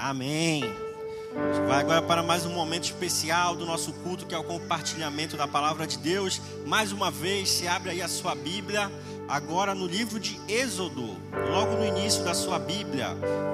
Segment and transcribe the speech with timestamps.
[0.00, 0.64] Amém.
[0.64, 4.42] A gente vai agora para mais um momento especial do nosso culto, que é o
[4.42, 6.40] compartilhamento da palavra de Deus.
[6.64, 8.90] Mais uma vez, se abre aí a sua Bíblia,
[9.28, 11.18] agora no livro de Êxodo,
[11.50, 13.08] logo no início da sua Bíblia,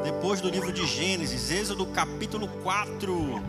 [0.04, 3.42] depois do livro de Gênesis, Êxodo capítulo 4.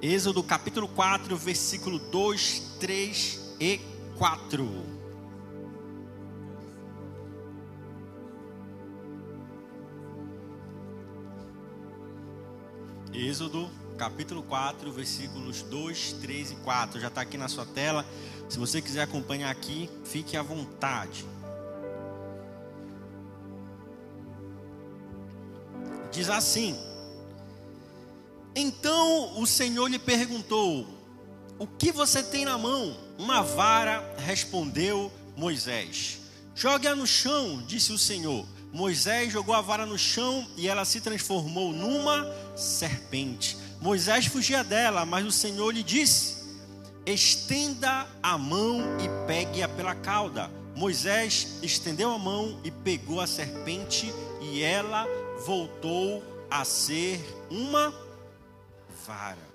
[0.00, 3.80] Êxodo capítulo 4, versículo 2, 3 e
[4.16, 4.97] 4.
[13.18, 17.00] Êxodo, capítulo 4, versículos 2, 3 e 4.
[17.00, 18.06] Já está aqui na sua tela.
[18.48, 21.26] Se você quiser acompanhar aqui, fique à vontade.
[26.12, 26.78] Diz assim:
[28.54, 30.86] Então o Senhor lhe perguntou:
[31.58, 32.96] O que você tem na mão?
[33.18, 36.20] Uma vara, respondeu Moisés.
[36.54, 38.46] Jogue-a no chão, disse o Senhor.
[38.72, 42.24] Moisés jogou a vara no chão e ela se transformou numa
[42.58, 43.56] serpente.
[43.80, 46.36] Moisés fugia dela, mas o Senhor lhe disse:
[47.06, 50.50] Estenda a mão e pegue-a pela cauda.
[50.74, 55.06] Moisés estendeu a mão e pegou a serpente, e ela
[55.44, 57.94] voltou a ser uma
[59.06, 59.48] vara.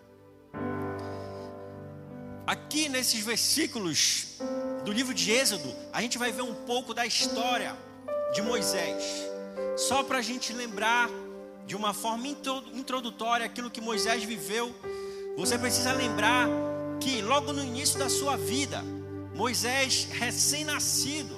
[2.46, 4.40] Aqui nesses versículos
[4.84, 7.76] do livro de Êxodo, a gente vai ver um pouco da história
[8.34, 9.04] de Moisés.
[9.78, 11.10] Só para a gente lembrar
[11.66, 14.76] de uma forma introdutória aquilo que Moisés viveu,
[15.38, 16.48] você precisa lembrar
[17.00, 18.84] que logo no início da sua vida,
[19.34, 21.36] Moisés, recém-nascido,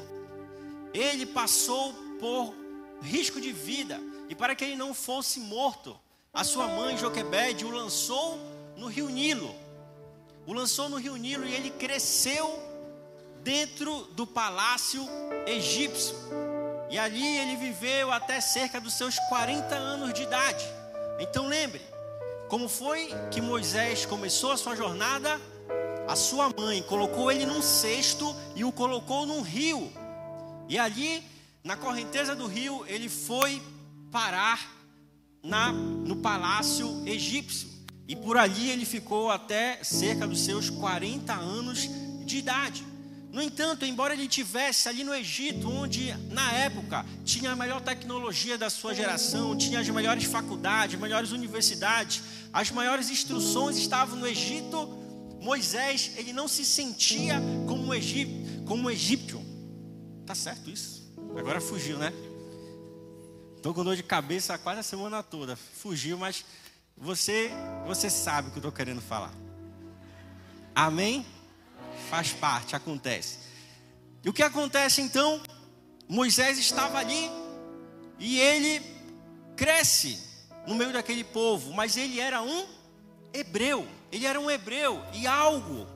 [0.93, 2.53] ele passou por
[3.01, 5.97] risco de vida, e para que ele não fosse morto,
[6.33, 8.37] a sua mãe Joquebede o lançou
[8.75, 9.55] no rio Nilo.
[10.45, 12.59] O lançou no rio Nilo e ele cresceu
[13.41, 15.07] dentro do palácio
[15.47, 16.15] egípcio.
[16.89, 20.65] E ali ele viveu até cerca dos seus 40 anos de idade.
[21.19, 21.81] Então lembre,
[22.47, 25.39] como foi que Moisés começou a sua jornada?
[26.07, 29.91] A sua mãe colocou ele num cesto e o colocou num rio.
[30.69, 31.23] E ali,
[31.63, 33.61] na correnteza do rio, ele foi
[34.11, 34.71] parar
[35.43, 37.67] na, no palácio egípcio.
[38.07, 41.89] E por ali ele ficou até cerca dos seus 40 anos
[42.23, 42.85] de idade.
[43.35, 48.57] No entanto, embora ele tivesse ali no Egito, onde na época tinha a melhor tecnologia
[48.57, 52.23] da sua geração, tinha as melhores faculdades, melhores universidades,
[52.53, 54.87] as maiores instruções estavam no Egito,
[55.41, 59.45] Moisés, ele não se sentia como um, egípcio, como um egípcio.
[60.25, 61.13] Tá certo isso?
[61.37, 62.13] Agora fugiu, né?
[63.57, 65.57] Estou com dor de cabeça quase a semana toda.
[65.57, 66.45] Fugiu, mas
[66.95, 67.51] você,
[67.85, 69.33] você sabe o que eu estou querendo falar.
[70.73, 71.25] Amém?
[72.05, 73.39] Faz parte, acontece.
[74.23, 75.41] E o que acontece então?
[76.07, 77.29] Moisés estava ali
[78.19, 78.81] e ele
[79.55, 80.19] cresce
[80.67, 82.65] no meio daquele povo, mas ele era um
[83.33, 83.87] hebreu.
[84.11, 85.87] Ele era um hebreu e algo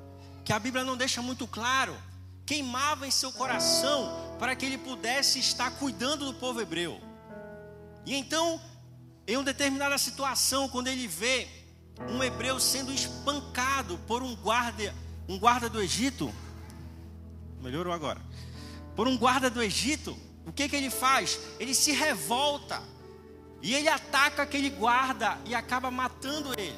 [0.44, 1.98] que a Bíblia não deixa muito claro
[2.50, 7.00] queimava em seu coração para que ele pudesse estar cuidando do povo hebreu.
[8.08, 8.60] E então,
[9.28, 11.48] em uma determinada situação, quando ele vê
[12.10, 14.96] um hebreu sendo espancado por um guarda
[15.30, 16.34] um guarda do Egito,
[17.62, 18.20] melhorou agora,
[18.96, 21.40] por um guarda do Egito, o que, que ele faz?
[21.60, 22.82] Ele se revolta
[23.62, 26.78] e ele ataca aquele guarda e acaba matando ele.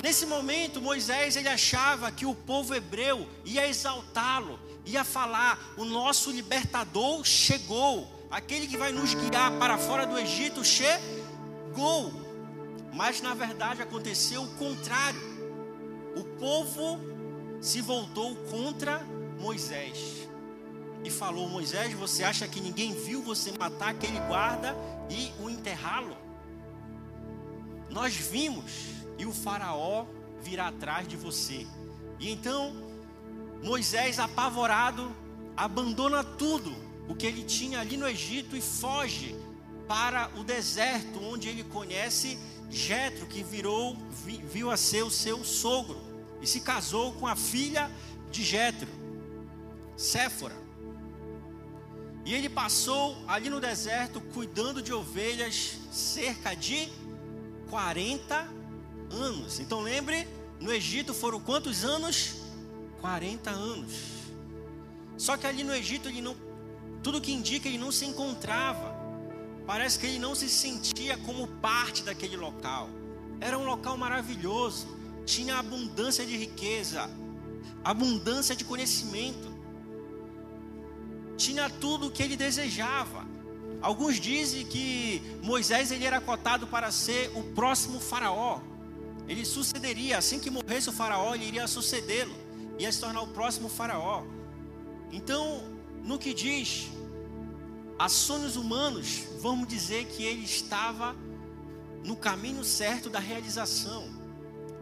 [0.00, 6.30] Nesse momento, Moisés ele achava que o povo hebreu ia exaltá-lo, ia falar: o nosso
[6.30, 12.12] libertador chegou, aquele que vai nos guiar para fora do Egito chegou.
[12.94, 15.32] Mas na verdade aconteceu o contrário.
[16.14, 17.11] O povo
[17.62, 19.06] se voltou contra
[19.38, 20.28] Moisés
[21.04, 24.76] e falou: Moisés, você acha que ninguém viu você matar aquele guarda
[25.08, 26.16] e o enterrá-lo?
[27.88, 30.06] Nós vimos e o Faraó
[30.42, 31.64] virá atrás de você.
[32.18, 32.74] E então
[33.62, 35.14] Moisés, apavorado,
[35.56, 36.74] abandona tudo
[37.08, 39.36] o que ele tinha ali no Egito e foge
[39.86, 42.36] para o deserto, onde ele conhece
[42.68, 46.11] Jetro, que virou viu a ser o seu sogro
[46.42, 47.88] e se casou com a filha
[48.30, 48.88] de Jetro,
[49.96, 50.60] Séfora.
[52.24, 56.88] E ele passou ali no deserto cuidando de ovelhas cerca de
[57.70, 58.48] 40
[59.10, 59.60] anos.
[59.60, 60.26] Então lembre,
[60.60, 62.42] no Egito foram quantos anos?
[63.00, 63.92] 40 anos.
[65.16, 66.36] Só que ali no Egito ele não
[67.02, 68.96] tudo que indica ele não se encontrava.
[69.66, 72.88] Parece que ele não se sentia como parte daquele local.
[73.40, 77.08] Era um local maravilhoso tinha abundância de riqueza,
[77.84, 79.52] abundância de conhecimento,
[81.36, 83.26] tinha tudo o que ele desejava.
[83.80, 88.60] Alguns dizem que Moisés ele era cotado para ser o próximo faraó.
[89.28, 92.34] Ele sucederia, assim que morresse o faraó, ele iria sucedê-lo,
[92.78, 94.24] ia se tornar o próximo faraó.
[95.10, 95.62] Então,
[96.04, 96.88] no que diz
[97.98, 101.14] a sonhos humanos, vamos dizer que ele estava
[102.04, 104.21] no caminho certo da realização.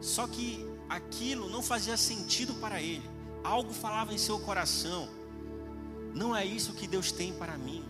[0.00, 3.08] Só que aquilo não fazia sentido para ele.
[3.44, 5.08] Algo falava em seu coração.
[6.14, 7.84] Não é isso que Deus tem para mim.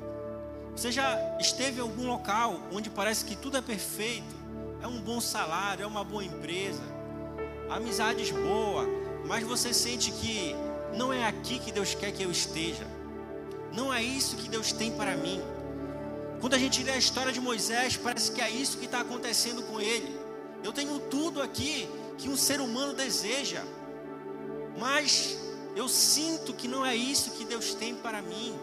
[0.74, 4.34] Você já esteve em algum local onde parece que tudo é perfeito?
[4.82, 6.82] É um bom salário, é uma boa empresa,
[7.68, 8.88] amizades boas,
[9.26, 10.54] mas você sente que
[10.94, 12.86] não é aqui que Deus quer que eu esteja.
[13.72, 15.40] Não é isso que Deus tem para mim.
[16.40, 19.62] Quando a gente lê a história de Moisés, parece que é isso que está acontecendo
[19.62, 20.18] com ele.
[20.64, 21.88] Eu tenho tudo aqui
[22.20, 23.62] que um ser humano deseja,
[24.78, 25.38] mas
[25.74, 28.54] eu sinto que não é isso que Deus tem para mim.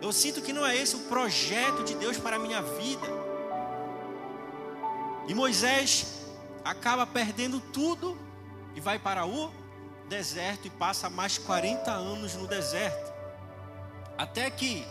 [0.00, 3.06] Eu sinto que não é esse o projeto de Deus para a minha vida.
[5.28, 6.22] E Moisés
[6.64, 8.16] acaba perdendo tudo
[8.74, 9.52] e vai para o
[10.08, 13.12] deserto e passa mais 40 anos no deserto.
[14.16, 14.86] Até que,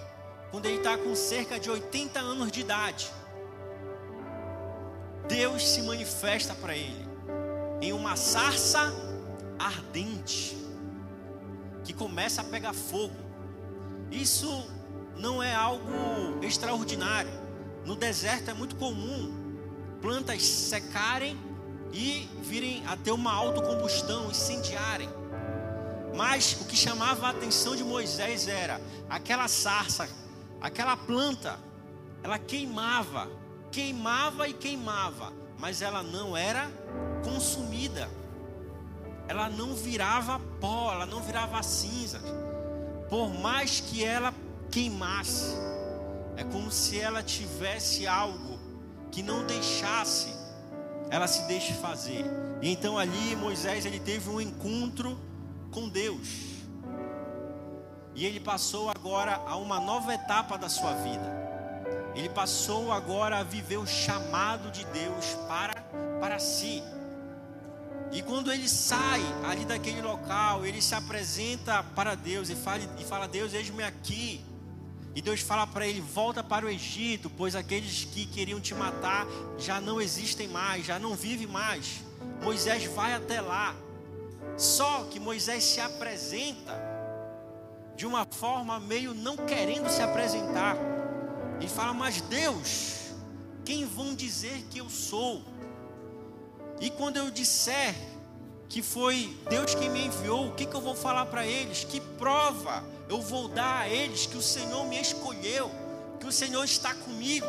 [0.52, 3.12] quando ele está com cerca de 80 anos de idade,
[5.28, 7.11] Deus se manifesta para ele
[7.82, 8.94] em uma sarça
[9.58, 10.58] ardente
[11.84, 13.16] que começa a pegar fogo.
[14.12, 14.68] Isso
[15.18, 17.32] não é algo extraordinário.
[17.86, 19.42] No deserto é muito comum
[20.02, 21.38] plantas secarem
[21.94, 25.10] e virem a ter uma autocombustão, incendiarem.
[26.16, 30.10] Mas o que chamava a atenção de Moisés era aquela sarça,
[30.60, 31.58] aquela planta,
[32.24, 33.30] ela queimava,
[33.72, 36.70] queimava e queimava, mas ela não era
[37.24, 38.10] consumida.
[39.28, 42.20] Ela não virava pó, ela não virava cinza.
[43.10, 44.34] Por mais que ela
[44.70, 45.56] queimasse,
[46.38, 48.60] é como se ela tivesse algo
[49.12, 50.42] que não deixasse
[51.12, 52.26] ela se deixe fazer.
[52.62, 55.20] E então ali Moisés ele teve um encontro
[55.70, 56.30] com Deus.
[58.16, 61.42] E ele passou agora a uma nova etapa da sua vida.
[62.16, 65.82] Ele passou agora a viver o chamado de Deus para
[66.22, 66.82] para si.
[68.12, 73.04] E quando ele sai ali daquele local, ele se apresenta para Deus e fala, e
[73.06, 74.44] fala Deus, eis-me aqui.
[75.16, 79.26] E Deus fala para ele: volta para o Egito, pois aqueles que queriam te matar
[79.58, 82.02] já não existem mais, já não vivem mais.
[82.42, 83.76] Moisés vai até lá.
[84.58, 86.80] Só que Moisés se apresenta
[87.96, 90.76] de uma forma meio não querendo se apresentar.
[91.60, 93.12] Ele fala: Mas Deus,
[93.64, 95.44] quem vão dizer que eu sou?
[96.82, 97.94] E quando eu disser
[98.68, 101.84] que foi Deus quem me enviou, o que, que eu vou falar para eles?
[101.84, 105.70] Que prova eu vou dar a eles que o Senhor me escolheu,
[106.20, 107.46] que o Senhor está comigo?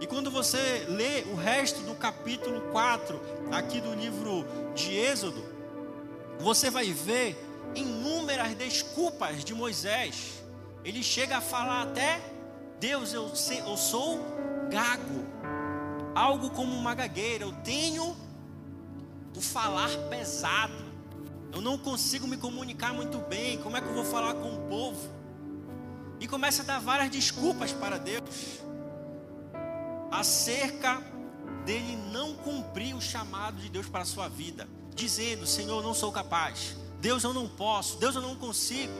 [0.00, 3.20] E quando você lê o resto do capítulo 4
[3.50, 5.42] aqui do livro de Êxodo,
[6.38, 7.36] você vai ver
[7.74, 10.42] inúmeras desculpas de Moisés.
[10.84, 12.20] Ele chega a falar até:
[12.78, 13.30] Deus, eu,
[13.66, 14.20] eu sou
[14.70, 15.26] gago,
[16.14, 18.16] algo como uma gagueira, eu tenho
[19.40, 20.74] o falar pesado,
[21.50, 23.58] eu não consigo me comunicar muito bem.
[23.58, 25.00] Como é que eu vou falar com o povo?
[26.20, 28.60] E começa a dar várias desculpas para Deus
[30.10, 31.02] acerca
[31.64, 35.94] dele não cumprir o chamado de Deus para a sua vida, dizendo: Senhor, eu não
[35.94, 38.92] sou capaz, Deus, eu não posso, Deus, eu não consigo,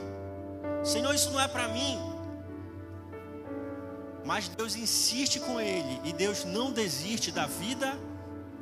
[0.83, 1.99] Senhor, isso não é para mim.
[4.25, 7.99] Mas Deus insiste com ele e Deus não desiste da vida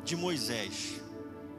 [0.03, 0.98] de Moisés.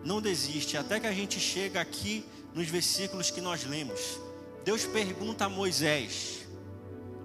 [0.05, 4.19] Não desiste, até que a gente chega aqui nos versículos que nós lemos.
[4.65, 6.41] Deus pergunta a Moisés,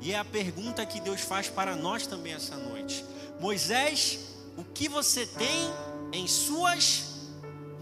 [0.01, 3.03] e é a pergunta que Deus faz para nós também essa noite.
[3.39, 4.20] Moisés,
[4.58, 5.70] o que você tem
[6.12, 7.27] em suas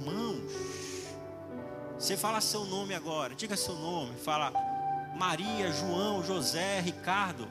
[0.06, 0.52] mãos?
[1.98, 4.52] Você fala seu nome agora, diga seu nome, fala
[5.16, 7.48] Maria, João, José, Ricardo.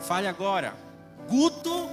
[0.00, 0.76] Fale agora,
[1.28, 1.88] Guto,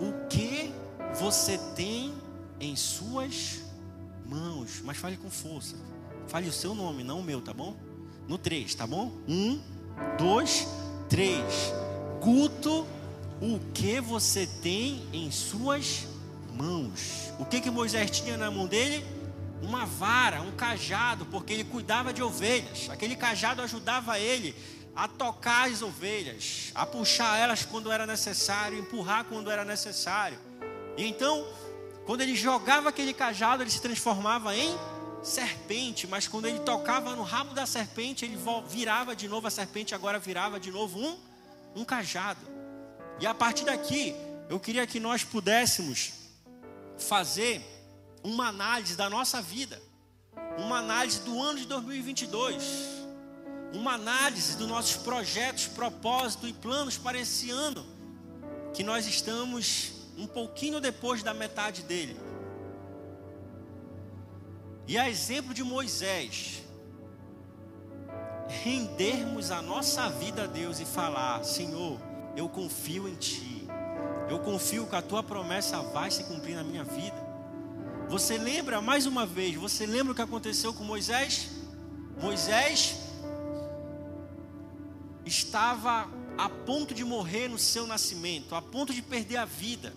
[0.00, 0.72] o que
[1.14, 2.14] você tem
[2.60, 3.60] em suas
[4.26, 4.80] mãos?
[4.84, 5.76] Mas fale com força.
[6.28, 7.76] Fale o seu nome, não o meu, tá bom?
[8.26, 9.12] No três, tá bom?
[9.28, 9.60] Um,
[10.18, 10.66] dois,
[11.08, 11.72] três.
[12.20, 12.86] Guto,
[13.40, 16.06] o que você tem em suas
[16.54, 17.32] mãos.
[17.38, 19.04] O que que Moisés tinha na mão dele?
[19.60, 22.88] Uma vara, um cajado, porque ele cuidava de ovelhas.
[22.90, 24.54] Aquele cajado ajudava ele
[24.96, 30.38] a tocar as ovelhas, a puxar elas quando era necessário, empurrar quando era necessário.
[30.96, 31.46] E então,
[32.06, 34.76] quando ele jogava aquele cajado, ele se transformava em
[35.22, 39.94] serpente, mas quando ele tocava no rabo da serpente, ele virava de novo a serpente,
[39.94, 41.18] agora virava de novo um,
[41.74, 42.40] um cajado.
[43.18, 44.14] E a partir daqui,
[44.50, 46.12] eu queria que nós pudéssemos
[46.98, 47.62] fazer
[48.22, 49.80] uma análise da nossa vida,
[50.58, 52.64] uma análise do ano de 2022,
[53.72, 57.84] uma análise dos nossos projetos, propósitos e planos para esse ano,
[58.74, 62.16] que nós estamos um pouquinho depois da metade dele.
[64.86, 66.62] E a exemplo de Moisés,
[68.48, 71.98] rendermos a nossa vida a Deus e falar: Senhor,
[72.36, 73.66] eu confio em Ti,
[74.28, 77.24] eu confio que a Tua promessa vai se cumprir na minha vida.
[78.08, 81.50] Você lembra, mais uma vez, você lembra o que aconteceu com Moisés?
[82.20, 82.98] Moisés
[85.24, 89.92] estava a ponto de morrer no seu nascimento, a ponto de perder a vida.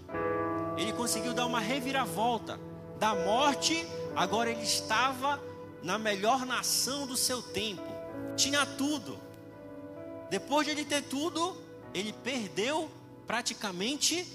[0.77, 2.59] Ele conseguiu dar uma reviravolta
[2.99, 3.85] da morte
[4.17, 5.39] Agora ele estava
[5.83, 7.85] na melhor nação do seu tempo,
[8.35, 9.19] tinha tudo.
[10.27, 11.55] Depois de ele ter tudo,
[11.93, 12.89] ele perdeu
[13.27, 14.25] praticamente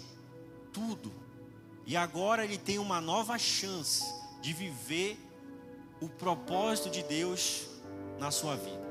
[0.72, 1.12] tudo.
[1.84, 4.04] E agora ele tem uma nova chance
[4.40, 5.18] de viver
[6.00, 7.66] o propósito de Deus
[8.20, 8.81] na sua vida.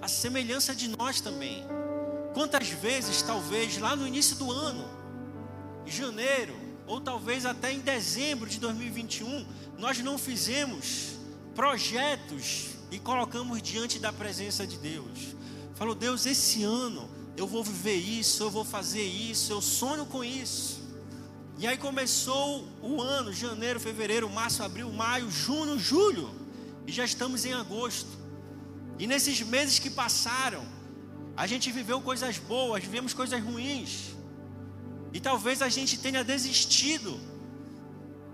[0.00, 1.64] A semelhança de nós também.
[2.32, 4.88] Quantas vezes, talvez lá no início do ano,
[5.86, 6.54] em janeiro,
[6.86, 9.46] ou talvez até em dezembro de 2021,
[9.78, 11.10] nós não fizemos
[11.54, 15.36] projetos e colocamos diante da presença de Deus.
[15.74, 20.22] Falou, Deus, esse ano eu vou viver isso, eu vou fazer isso, eu sonho com
[20.24, 20.80] isso.
[21.58, 26.30] E aí começou o ano, janeiro, fevereiro, março, abril, maio, junho, julho,
[26.86, 28.19] e já estamos em agosto.
[29.00, 30.62] E nesses meses que passaram,
[31.34, 34.14] a gente viveu coisas boas, vivemos coisas ruins.
[35.10, 37.18] E talvez a gente tenha desistido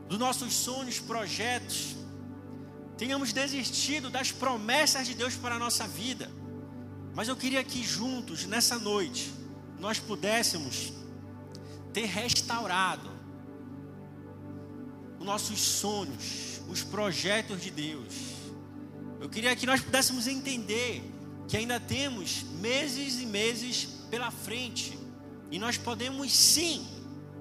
[0.08, 1.94] dos nossos sonhos, projetos.
[2.99, 6.28] Tenhamos desistido das promessas de Deus para a nossa vida.
[7.14, 9.32] Mas eu queria que juntos, nessa noite,
[9.78, 10.92] nós pudéssemos
[11.92, 13.08] ter restaurado
[15.20, 18.36] os nossos sonhos, os projetos de Deus.
[19.20, 21.02] Eu queria que nós pudéssemos entender
[21.49, 24.99] que ainda temos meses e meses pela frente
[25.50, 26.87] e nós podemos sim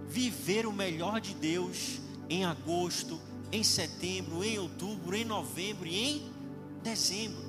[0.07, 3.19] viver o melhor de Deus em agosto,
[3.51, 6.31] em setembro, em outubro, em novembro e em
[6.83, 7.43] dezembro.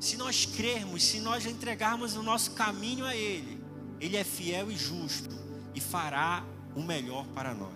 [0.00, 3.60] Se nós crermos, se nós entregarmos o nosso caminho a Ele,
[4.00, 5.36] Ele é fiel e justo
[5.74, 6.44] e fará
[6.74, 7.72] o melhor para nós.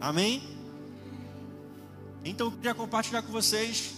[0.00, 0.42] Amém?
[2.24, 3.94] Então eu queria compartilhar com vocês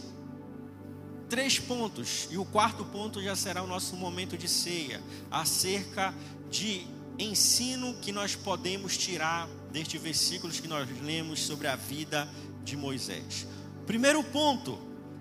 [1.31, 6.13] três pontos, e o quarto ponto já será o nosso momento de ceia, acerca
[6.51, 6.85] de
[7.19, 12.29] ensino que nós podemos tirar destes versículos que nós lemos sobre a vida
[12.65, 13.47] de Moisés.
[13.87, 14.79] Primeiro ponto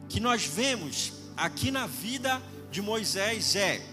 [0.10, 3.86] que nós vemos aqui na vida de Moisés é: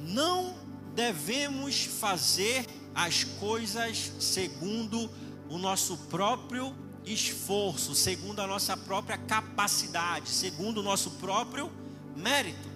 [0.00, 0.56] não
[0.94, 5.08] devemos fazer as coisas segundo
[5.48, 6.74] o nosso próprio
[7.04, 11.70] esforço, segundo a nossa própria capacidade, segundo o nosso próprio
[12.16, 12.68] mérito.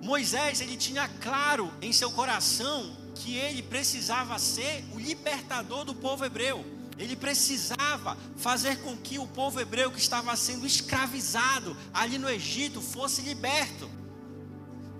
[0.00, 6.24] Moisés ele tinha claro em seu coração que ele precisava ser o libertador do povo
[6.24, 6.64] hebreu.
[6.98, 12.80] Ele precisava fazer com que o povo hebreu que estava sendo escravizado ali no Egito
[12.80, 13.90] fosse liberto,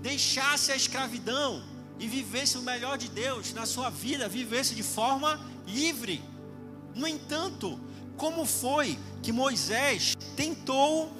[0.00, 1.62] deixasse a escravidão
[1.98, 6.22] e vivesse o melhor de Deus na sua vida, vivesse de forma livre.
[6.94, 7.78] No entanto,
[8.16, 11.12] como foi que Moisés tentou,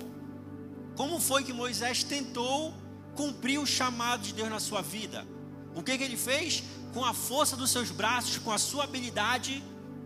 [0.97, 2.75] como foi que Moisés tentou
[3.15, 5.27] cumpriu o chamado de Deus na sua vida.
[5.75, 6.63] O que, que ele fez?
[6.95, 9.63] Com a força dos seus braços, com a sua habilidade,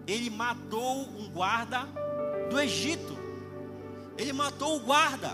[0.07, 1.89] ele matou um guarda
[2.51, 3.17] do Egito.
[4.19, 5.33] Ele matou o guarda.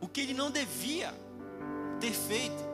[0.00, 1.12] O que ele não devia
[2.00, 2.69] ter feito.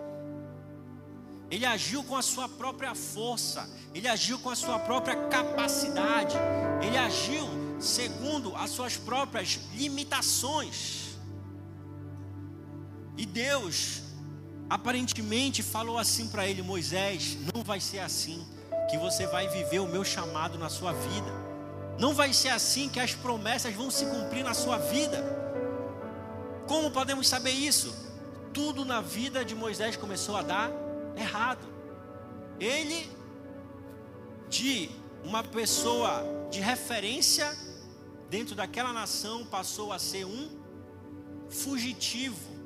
[1.50, 6.36] Ele agiu com a sua própria força, ele agiu com a sua própria capacidade,
[6.82, 7.46] ele agiu
[7.78, 11.16] segundo as suas próprias limitações.
[13.16, 14.02] E Deus
[14.68, 18.44] aparentemente falou assim para ele: Moisés, não vai ser assim
[18.90, 21.46] que você vai viver o meu chamado na sua vida.
[21.98, 25.24] Não vai ser assim que as promessas vão se cumprir na sua vida.
[26.66, 27.94] Como podemos saber isso?
[28.52, 30.85] Tudo na vida de Moisés começou a dar
[31.16, 31.66] errado.
[32.60, 33.10] Ele,
[34.48, 34.90] de
[35.24, 37.50] uma pessoa de referência
[38.30, 40.48] dentro daquela nação, passou a ser um
[41.48, 42.56] fugitivo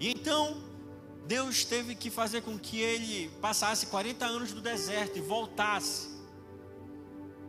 [0.00, 0.56] e então,
[1.26, 6.16] Deus teve que fazer com que ele passasse 40 anos no deserto e voltasse.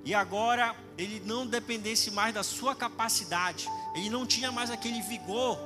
[0.05, 5.59] e agora ele não dependesse mais da sua capacidade, ele não tinha mais aquele vigor,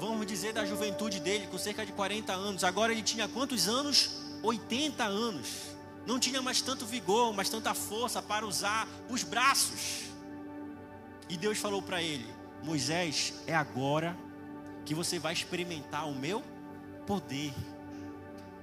[0.00, 2.64] vamos dizer, da juventude dele, com cerca de 40 anos.
[2.64, 4.10] Agora ele tinha quantos anos?
[4.42, 5.48] 80 anos.
[6.06, 10.08] Não tinha mais tanto vigor, mais tanta força para usar os braços.
[11.28, 12.26] E Deus falou para ele:
[12.62, 14.16] Moisés, é agora
[14.86, 16.42] que você vai experimentar o meu
[17.06, 17.52] poder.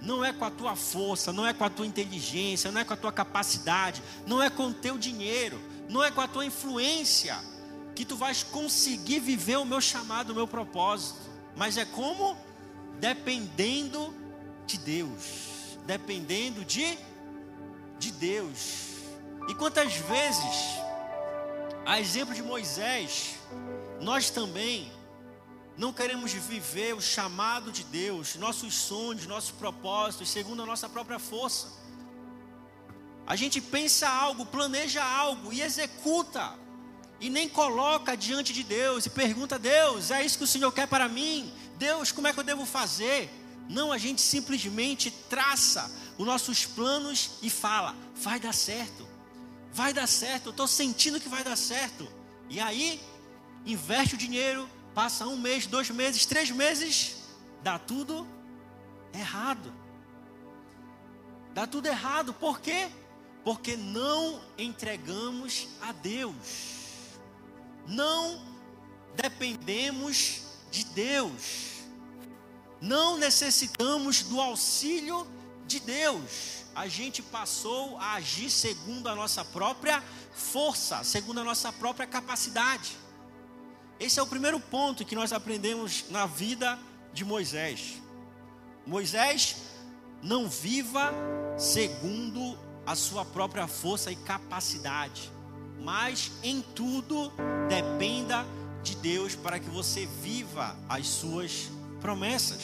[0.01, 2.93] Não é com a tua força, não é com a tua inteligência, não é com
[2.93, 7.37] a tua capacidade, não é com o teu dinheiro, não é com a tua influência
[7.95, 11.26] que tu vais conseguir viver o meu chamado, o meu propósito.
[11.57, 12.37] Mas é como
[12.99, 14.13] dependendo
[14.65, 16.97] de Deus, dependendo de
[17.99, 18.87] de Deus.
[19.47, 20.79] E quantas vezes,
[21.85, 23.35] a exemplo de Moisés,
[23.99, 24.91] nós também
[25.77, 31.19] não queremos viver o chamado de Deus, nossos sonhos, nossos propósitos, segundo a nossa própria
[31.19, 31.71] força.
[33.25, 36.53] A gente pensa algo, planeja algo e executa,
[37.19, 40.87] e nem coloca diante de Deus e pergunta: Deus, é isso que o Senhor quer
[40.87, 41.51] para mim?
[41.77, 43.29] Deus, como é que eu devo fazer?
[43.69, 49.07] Não, a gente simplesmente traça os nossos planos e fala: vai dar certo,
[49.71, 52.07] vai dar certo, eu estou sentindo que vai dar certo.
[52.49, 53.01] E aí,
[53.65, 57.17] investe o dinheiro, Passa um mês, dois meses, três meses,
[57.61, 58.27] dá tudo
[59.13, 59.71] errado.
[61.53, 62.89] Dá tudo errado, por quê?
[63.43, 66.33] Porque não entregamos a Deus,
[67.87, 68.41] não
[69.15, 71.83] dependemos de Deus,
[72.81, 75.27] não necessitamos do auxílio
[75.65, 76.65] de Deus.
[76.75, 82.95] A gente passou a agir segundo a nossa própria força, segundo a nossa própria capacidade.
[83.99, 86.77] Esse é o primeiro ponto que nós aprendemos na vida
[87.13, 87.99] de Moisés.
[88.85, 89.55] Moisés
[90.21, 91.11] não viva
[91.57, 95.31] segundo a sua própria força e capacidade,
[95.81, 97.31] mas em tudo
[97.67, 98.45] dependa
[98.83, 101.69] de Deus para que você viva as suas
[102.01, 102.61] promessas.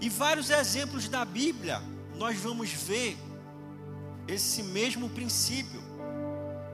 [0.00, 1.82] E vários exemplos da Bíblia
[2.16, 3.16] nós vamos ver
[4.26, 5.82] esse mesmo princípio.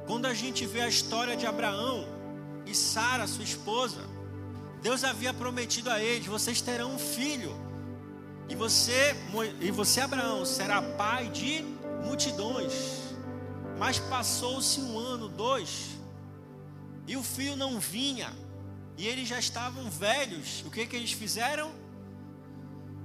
[0.06, 2.06] Quando a gente vê a história de Abraão,
[2.66, 4.00] e Sara, sua esposa,
[4.82, 7.54] Deus havia prometido a eles: vocês terão um filho.
[8.48, 9.16] E você,
[9.60, 11.64] e você Abraão, será pai de
[12.04, 13.03] multidões.
[13.78, 15.90] Mas passou-se um ano, dois,
[17.06, 18.32] e o filho não vinha,
[18.96, 20.62] e eles já estavam velhos.
[20.66, 21.72] O que, que eles fizeram?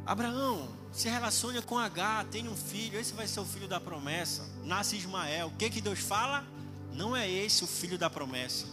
[0.05, 4.47] Abraão, se relaciona com H, tem um filho, esse vai ser o filho da promessa.
[4.63, 5.47] Nasce Ismael.
[5.47, 6.45] O que, que Deus fala?
[6.93, 8.65] Não é esse o filho da promessa.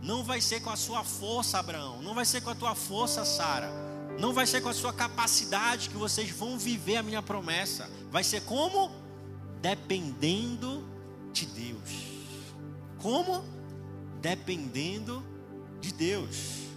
[0.00, 2.00] Não vai ser com a sua força, Abraão.
[2.02, 3.70] Não vai ser com a tua força, Sara.
[4.18, 7.88] Não vai ser com a sua capacidade que vocês vão viver a minha promessa.
[8.10, 8.90] Vai ser como?
[9.60, 10.84] Dependendo
[11.32, 11.90] de Deus.
[12.98, 13.44] Como?
[14.20, 15.22] Dependendo
[15.80, 16.68] de Deus.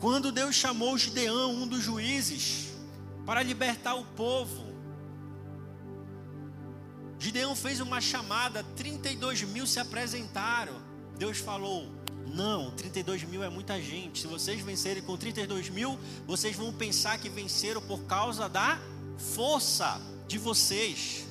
[0.00, 2.72] Quando Deus chamou Gideão, um dos juízes,
[3.24, 4.64] para libertar o povo,
[7.18, 10.74] Gideão fez uma chamada, 32 mil se apresentaram.
[11.16, 11.90] Deus falou:
[12.26, 14.20] não, 32 mil é muita gente.
[14.20, 18.78] Se vocês vencerem com 32 mil, vocês vão pensar que venceram por causa da
[19.16, 21.26] força de vocês.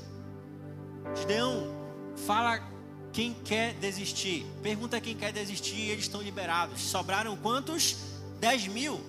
[1.16, 1.68] Gideão,
[2.26, 2.60] fala
[3.12, 4.46] quem quer desistir.
[4.62, 6.82] Pergunta quem quer desistir e eles estão liberados.
[6.82, 7.98] Sobraram quantos?
[8.40, 9.00] 10 mil.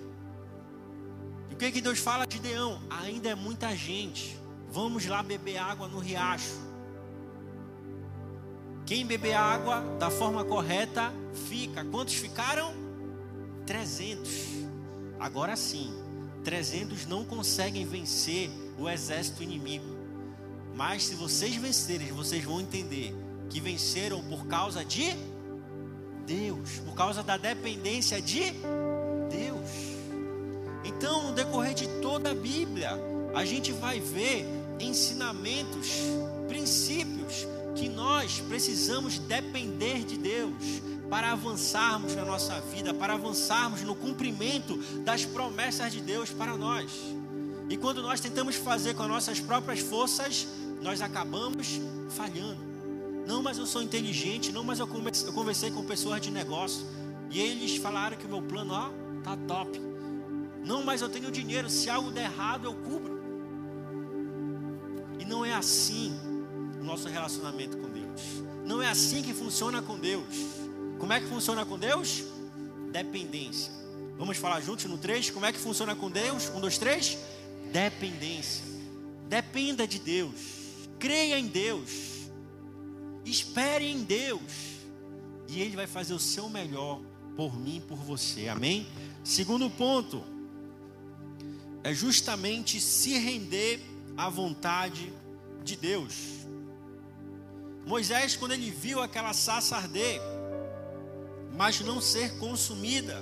[1.49, 2.81] E o que, que Deus fala, Gideão?
[2.89, 4.39] Ainda é muita gente.
[4.69, 6.63] Vamos lá beber água no riacho.
[8.85, 11.11] Quem beber água da forma correta
[11.47, 11.83] fica.
[11.85, 12.73] Quantos ficaram?
[13.65, 14.29] 300.
[15.19, 15.91] Agora sim,
[16.43, 19.94] 300 não conseguem vencer o exército inimigo.
[20.75, 23.15] Mas se vocês vencerem, vocês vão entender
[23.49, 25.15] que venceram por causa de
[26.27, 28.51] Deus, por causa da dependência de
[29.31, 29.69] Deus.
[30.83, 32.91] Então, no decorrer de toda a Bíblia,
[33.33, 34.45] a gente vai ver
[34.79, 35.87] ensinamentos,
[36.47, 43.95] princípios que nós precisamos depender de Deus para avançarmos na nossa vida, para avançarmos no
[43.95, 46.91] cumprimento das promessas de Deus para nós.
[47.69, 50.47] E quando nós tentamos fazer com as nossas próprias forças,
[50.81, 52.63] nós acabamos falhando.
[53.27, 56.85] Não, mas eu sou inteligente, não, mas eu conversei com pessoas de negócio
[57.31, 58.89] e eles falaram que o meu plano, ó,
[59.23, 59.81] tá top.
[60.63, 63.19] Não, mas eu tenho dinheiro, se algo der errado, eu cubro.
[65.19, 66.13] E não é assim
[66.81, 68.21] nosso relacionamento com Deus.
[68.63, 70.23] Não é assim que funciona com Deus.
[70.99, 72.23] Como é que funciona com Deus?
[72.91, 73.73] Dependência.
[74.17, 75.29] Vamos falar juntos no 3?
[75.31, 76.49] Como é que funciona com Deus?
[76.55, 77.17] Um, dois, três.
[77.71, 78.63] Dependência.
[79.27, 80.54] Dependa de Deus.
[80.99, 82.29] Creia em Deus.
[83.23, 84.41] Espere em Deus.
[85.47, 87.01] E Ele vai fazer o seu melhor
[87.35, 88.47] por mim, por você.
[88.47, 88.87] Amém?
[89.23, 90.23] Segundo ponto
[91.83, 93.79] é justamente se render
[94.17, 95.11] à vontade
[95.63, 96.13] de Deus.
[97.85, 100.19] Moisés, quando ele viu aquela sassa arder,
[101.55, 103.21] mas não ser consumida,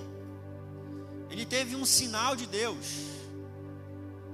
[1.30, 3.13] ele teve um sinal de Deus,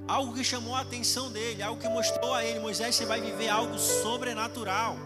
[0.10, 3.48] algo que chamou a atenção dele, algo que mostrou a ele: Moisés, você vai viver
[3.48, 4.98] algo sobrenatural.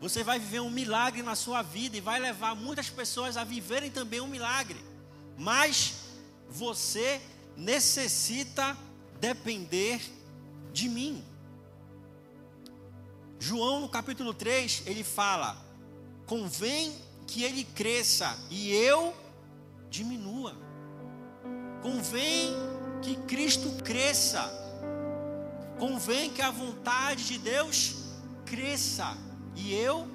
[0.00, 3.90] Você vai viver um milagre na sua vida e vai levar muitas pessoas a viverem
[3.90, 4.78] também um milagre.
[5.36, 5.94] Mas
[6.48, 7.20] você
[7.56, 8.76] necessita
[9.18, 10.00] depender
[10.72, 11.24] de mim.
[13.40, 15.56] João no capítulo 3, ele fala:
[16.24, 16.94] convém
[17.26, 19.12] que ele cresça e eu
[19.90, 20.54] diminua.
[21.82, 22.65] Convém
[23.02, 24.50] que Cristo cresça.
[25.78, 27.96] Convém que a vontade de Deus
[28.44, 29.16] cresça
[29.54, 30.06] e eu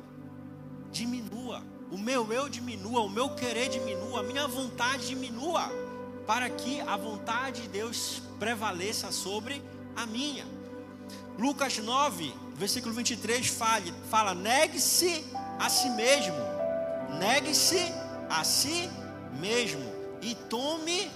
[0.91, 1.63] diminua.
[1.91, 5.69] O meu eu diminua, o meu querer diminua, a minha vontade diminua,
[6.25, 9.61] para que a vontade de Deus prevaleça sobre
[9.95, 10.45] a minha.
[11.37, 15.25] Lucas 9, versículo 23 fala, fala negue-se
[15.59, 16.37] a si mesmo,
[17.19, 17.91] negue-se
[18.29, 18.89] a si
[19.39, 19.83] mesmo
[20.21, 21.11] e tome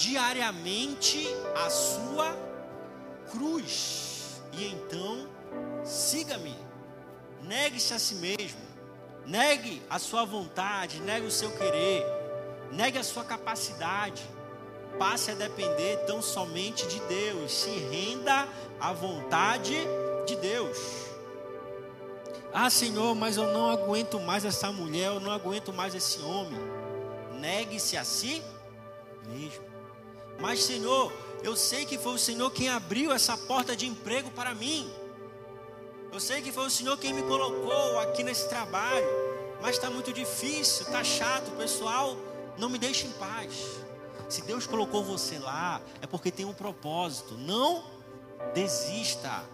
[0.00, 2.34] diariamente a sua
[3.30, 5.28] cruz, e então
[5.84, 6.56] siga-me.
[7.42, 8.60] Negue-se a si mesmo.
[9.26, 12.02] Negue a sua vontade, negue o seu querer,
[12.72, 14.22] negue a sua capacidade.
[14.98, 17.52] Passe a depender tão somente de Deus.
[17.52, 18.48] Se renda
[18.80, 19.76] à vontade
[20.26, 20.78] de Deus.
[22.54, 26.58] Ah, Senhor, mas eu não aguento mais essa mulher, eu não aguento mais esse homem.
[27.38, 28.42] Negue-se a si
[29.28, 29.69] mesmo.
[30.40, 34.54] Mas, Senhor, eu sei que foi o Senhor quem abriu essa porta de emprego para
[34.54, 34.90] mim.
[36.12, 39.06] Eu sei que foi o Senhor quem me colocou aqui nesse trabalho,
[39.62, 42.16] mas está muito difícil, está chato, pessoal
[42.60, 43.80] não me deixa em paz.
[44.28, 47.34] Se Deus colocou você lá, é porque tem um propósito.
[47.34, 47.82] Não
[48.54, 49.44] desista.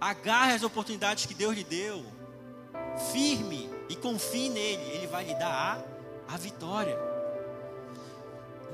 [0.00, 2.04] Agarre as oportunidades que Deus lhe deu.
[3.12, 4.82] Firme e confie nele.
[4.92, 5.84] Ele vai lhe dar
[6.28, 6.96] a, a vitória.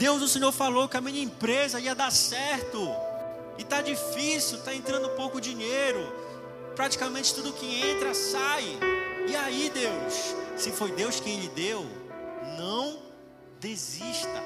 [0.02, 2.92] Deus, o Senhor falou que a minha empresa ia dar certo.
[3.56, 6.12] E tá difícil, tá entrando pouco dinheiro.
[6.74, 8.64] Praticamente tudo que entra sai.
[9.28, 11.86] E aí, Deus, se foi Deus quem lhe deu,
[12.58, 12.98] não
[13.60, 14.42] desista.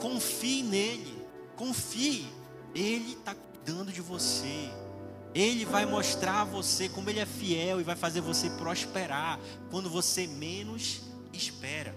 [0.00, 1.22] Confie nele.
[1.54, 2.26] Confie.
[2.74, 4.70] Ele está cuidando de você.
[5.34, 9.38] Ele vai mostrar a você como ele é fiel e vai fazer você prosperar
[9.70, 11.94] quando você menos espera.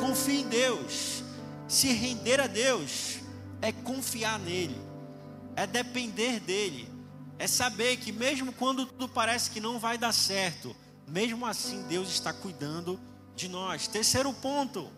[0.00, 1.23] Confie em Deus.
[1.66, 3.20] Se render a Deus
[3.60, 4.94] é confiar nele
[5.56, 6.88] é depender dele,
[7.38, 10.74] é saber que mesmo quando tudo parece que não vai dar certo,
[11.06, 12.98] mesmo assim Deus está cuidando
[13.34, 13.86] de nós.
[13.86, 14.88] Terceiro ponto,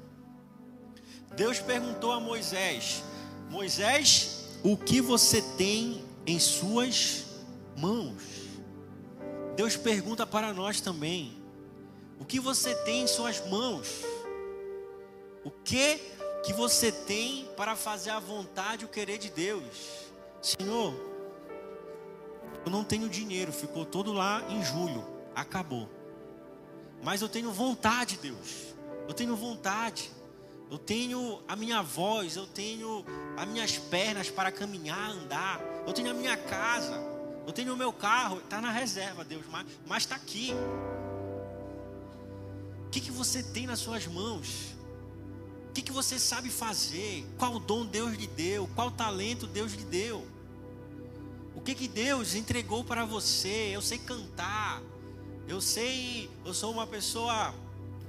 [1.37, 3.03] Deus perguntou a Moisés:
[3.51, 7.25] Moisés, o que você tem em suas
[7.77, 8.23] mãos?
[9.57, 11.37] Deus pergunta para nós também:
[12.19, 13.89] o que você tem em suas mãos?
[15.45, 16.01] O que
[16.47, 19.65] que você tem para fazer a vontade e o querer de Deus?
[20.41, 20.95] Senhor,
[22.65, 25.05] eu não tenho dinheiro, ficou todo lá em julho,
[25.35, 25.91] acabou.
[27.03, 28.77] Mas eu tenho vontade, Deus.
[29.09, 30.13] Eu tenho vontade.
[30.71, 33.05] Eu tenho a minha voz, eu tenho
[33.37, 35.61] as minhas pernas para caminhar, andar.
[35.85, 36.95] Eu tenho a minha casa,
[37.45, 39.45] eu tenho o meu carro, está na reserva, Deus,
[39.85, 40.53] mas está aqui.
[42.87, 44.76] O que, que você tem nas suas mãos?
[45.77, 47.27] Que, que você sabe fazer?
[47.37, 48.67] Qual dom Deus lhe deu?
[48.75, 50.27] Qual talento Deus lhe deu?
[51.55, 53.73] O que que Deus entregou para você?
[53.75, 54.81] Eu sei cantar.
[55.47, 57.55] Eu sei, eu sou uma pessoa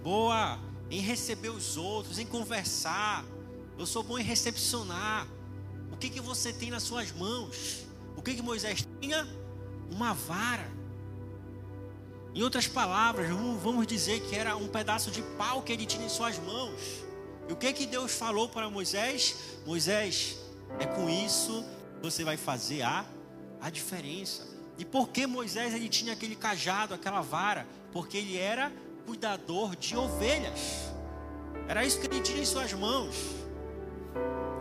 [0.02, 0.58] boa
[0.90, 3.26] em receber os outros, em conversar.
[3.78, 5.28] Eu sou bom em recepcionar.
[5.92, 7.86] O que que você tem nas suas mãos?
[8.16, 9.28] O que que Moisés tinha?
[9.92, 10.72] Uma vara.
[12.34, 13.30] Em outras palavras,
[13.62, 17.06] vamos dizer que era um pedaço de pau que ele tinha em suas mãos.
[17.48, 19.36] E o que que Deus falou para Moisés?
[19.66, 20.38] Moisés,
[20.80, 21.64] é com isso
[22.02, 23.06] você vai fazer a
[23.60, 24.48] a diferença.
[24.78, 27.68] E por que Moisés ele tinha aquele cajado, aquela vara?
[27.92, 28.72] Porque ele era
[29.06, 30.92] cuidador de ovelhas.
[31.68, 33.16] Era isso que ele tinha em suas mãos.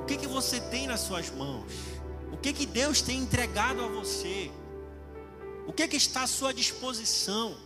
[0.03, 1.70] O que, que você tem nas suas mãos?
[2.33, 4.51] O que, que Deus tem entregado a você?
[5.66, 7.57] O que, que está à sua disposição?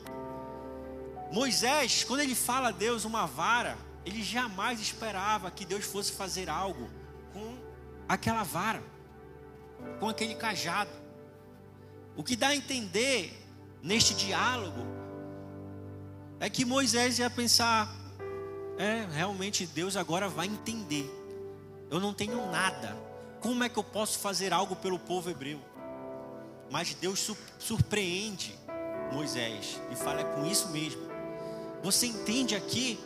[1.30, 6.48] Moisés, quando ele fala a Deus uma vara, ele jamais esperava que Deus fosse fazer
[6.48, 6.88] algo
[7.32, 7.56] com
[8.08, 8.82] aquela vara,
[9.98, 10.90] com aquele cajado.
[12.16, 13.40] O que dá a entender
[13.82, 14.80] neste diálogo,
[16.38, 17.94] é que Moisés ia pensar:
[18.78, 21.08] é, realmente Deus agora vai entender.
[21.90, 22.96] Eu não tenho nada.
[23.40, 25.60] Como é que eu posso fazer algo pelo povo hebreu?
[26.70, 28.54] Mas Deus surpreende
[29.12, 31.02] Moisés e fala: é com isso mesmo.
[31.82, 32.98] Você entende aqui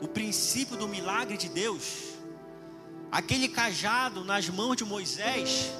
[0.00, 2.14] o princípio do milagre de Deus?
[3.10, 5.70] Aquele cajado nas mãos de Moisés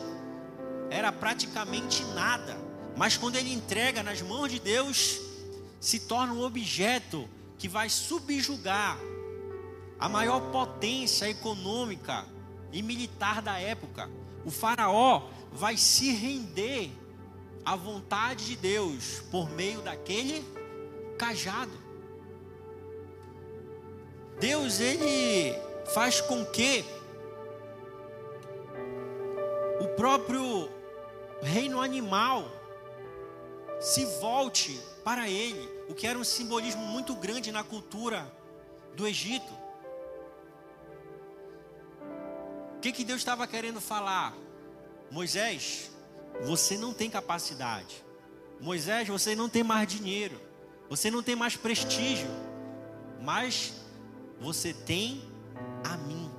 [0.90, 2.56] era praticamente nada,
[2.96, 5.20] mas quando ele entrega nas mãos de Deus,
[5.80, 8.98] se torna um objeto que vai subjugar
[9.98, 12.24] a maior potência econômica
[12.72, 14.10] e militar da época.
[14.44, 16.90] O Faraó vai se render
[17.64, 20.44] à vontade de Deus por meio daquele
[21.18, 21.83] cajado.
[24.38, 25.54] Deus ele
[25.92, 26.84] faz com que
[29.80, 30.68] o próprio
[31.42, 32.50] reino animal
[33.80, 38.26] se volte para ele, o que era um simbolismo muito grande na cultura
[38.94, 39.64] do Egito.
[42.84, 44.34] que, que Deus estava querendo falar?
[45.10, 45.90] Moisés,
[46.42, 48.04] você não tem capacidade.
[48.60, 50.38] Moisés, você não tem mais dinheiro.
[50.90, 52.28] Você não tem mais prestígio.
[53.22, 53.72] Mas
[54.44, 55.22] você tem
[55.82, 56.30] a mim.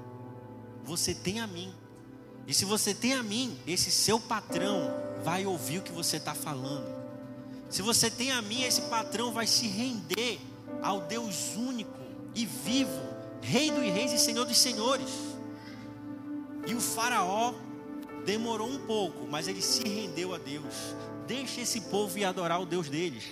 [0.84, 1.74] Você tem a mim.
[2.46, 6.36] E se você tem a mim, esse seu patrão vai ouvir o que você está
[6.36, 6.86] falando.
[7.68, 10.40] Se você tem a mim, esse patrão vai se render
[10.84, 12.00] ao Deus único
[12.36, 13.02] e vivo,
[13.42, 15.10] Rei dos Reis e Senhor dos Senhores.
[16.68, 17.56] E o Faraó
[18.24, 20.76] demorou um pouco, mas ele se rendeu a Deus.
[21.26, 23.24] Deixa esse povo ir adorar o Deus deles.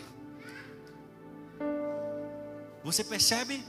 [2.84, 3.64] Você percebe?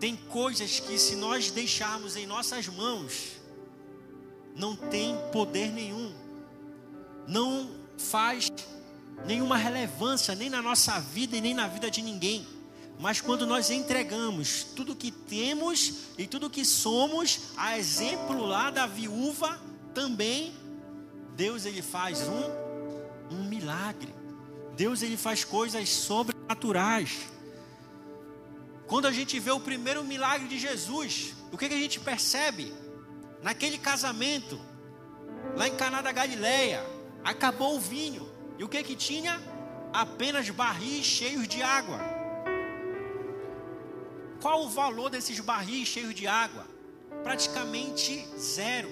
[0.00, 3.32] Tem coisas que, se nós deixarmos em nossas mãos,
[4.54, 6.12] não tem poder nenhum,
[7.26, 8.48] não faz
[9.26, 12.46] nenhuma relevância nem na nossa vida e nem na vida de ninguém.
[13.00, 18.86] Mas quando nós entregamos tudo que temos e tudo que somos, a exemplo lá da
[18.86, 19.60] viúva,
[19.94, 20.52] também
[21.36, 24.12] Deus ele faz um, um milagre.
[24.76, 27.28] Deus ele faz coisas sobrenaturais.
[28.88, 32.72] Quando a gente vê o primeiro milagre de Jesus, o que, que a gente percebe?
[33.42, 34.58] Naquele casamento,
[35.54, 36.82] lá em Caná da Galileia,
[37.22, 38.26] acabou o vinho.
[38.58, 39.40] E o que que tinha?
[39.92, 42.00] Apenas barris cheios de água.
[44.40, 46.64] Qual o valor desses barris cheios de água?
[47.22, 48.90] Praticamente zero.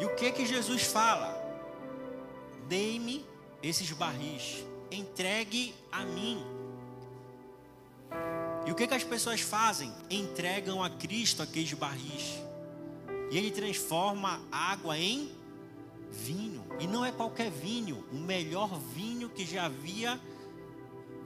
[0.00, 1.38] E o que que Jesus fala?
[2.66, 3.24] Dei-me
[3.62, 6.59] esses barris, entregue a mim.
[8.70, 9.92] E o que que as pessoas fazem?
[10.08, 12.38] Entregam a Cristo aqueles barris.
[13.28, 15.28] E ele transforma água em
[16.08, 16.64] vinho.
[16.78, 20.20] E não é qualquer vinho, o melhor vinho que já havia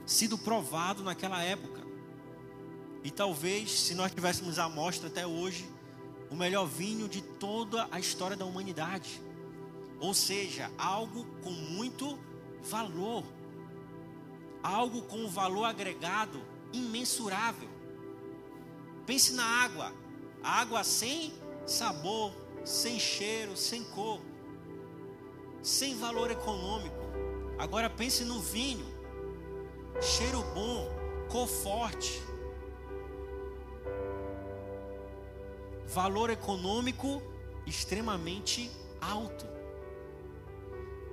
[0.07, 1.83] sido provado naquela época.
[3.03, 5.69] E talvez, se nós tivéssemos a amostra até hoje,
[6.31, 9.21] o melhor vinho de toda a história da humanidade.
[9.99, 12.17] Ou seja, algo com muito
[12.63, 13.23] valor.
[14.63, 17.69] Algo com valor agregado imensurável.
[19.05, 19.93] Pense na água.
[20.43, 21.33] água sem
[21.65, 22.31] sabor,
[22.63, 24.21] sem cheiro, sem cor,
[25.63, 26.95] sem valor econômico.
[27.57, 28.85] Agora pense no vinho.
[30.01, 30.87] Cheiro bom,
[31.29, 32.21] cor forte
[35.95, 37.21] valor econômico
[37.65, 39.45] extremamente alto.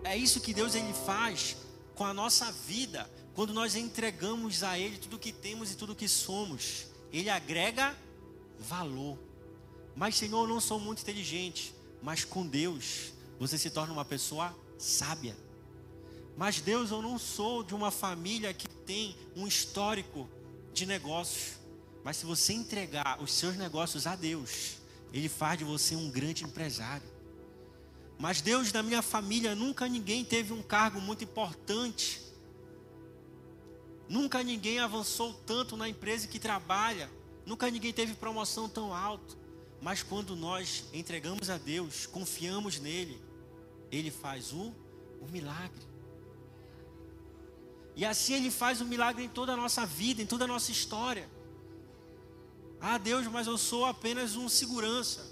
[0.03, 1.57] É isso que Deus ele faz
[1.94, 6.09] com a nossa vida, quando nós entregamos a ele tudo que temos e tudo que
[6.09, 6.87] somos.
[7.12, 7.97] Ele agrega
[8.59, 9.18] valor.
[9.95, 14.57] Mas Senhor, eu não sou muito inteligente, mas com Deus você se torna uma pessoa
[14.79, 15.37] sábia.
[16.37, 20.29] Mas Deus, eu não sou de uma família que tem um histórico
[20.73, 21.59] de negócios.
[22.03, 24.79] Mas se você entregar os seus negócios a Deus,
[25.12, 27.07] Ele faz de você um grande empresário.
[28.18, 32.21] Mas Deus, da minha família, nunca ninguém teve um cargo muito importante.
[34.12, 37.11] Nunca ninguém avançou tanto na empresa que trabalha.
[37.46, 39.35] Nunca ninguém teve promoção tão alta.
[39.81, 43.18] Mas quando nós entregamos a Deus, confiamos nele,
[43.90, 44.75] Ele faz o,
[45.18, 45.81] o milagre.
[47.96, 50.70] E assim Ele faz o milagre em toda a nossa vida, em toda a nossa
[50.70, 51.27] história.
[52.83, 55.27] Ah, Deus, mas eu sou apenas um segurança.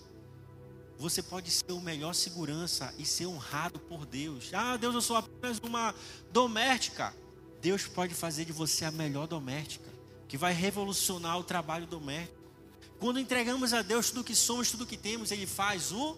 [0.96, 4.50] Você pode ser o melhor segurança e ser honrado por Deus.
[4.54, 5.94] Ah, Deus, eu sou apenas uma
[6.32, 7.14] doméstica.
[7.60, 9.88] Deus pode fazer de você a melhor doméstica,
[10.26, 12.38] que vai revolucionar o trabalho doméstico.
[12.98, 16.16] Quando entregamos a Deus tudo que somos, tudo que temos, Ele faz o,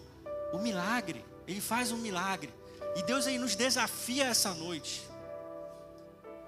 [0.53, 1.25] o milagre.
[1.47, 2.53] Ele faz um milagre.
[2.97, 5.03] E Deus aí nos desafia essa noite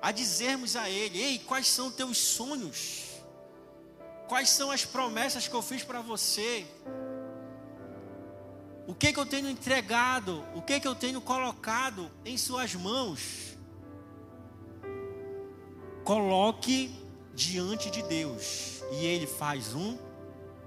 [0.03, 3.05] a dizermos a Ele: Ei, quais são teus sonhos?
[4.29, 6.67] Quais são as promessas que eu fiz para você?
[8.87, 10.45] O que que eu tenho entregado?
[10.55, 13.54] O que que eu tenho colocado em suas mãos?
[16.05, 16.95] Coloque
[17.35, 19.97] diante de Deus e ele faz um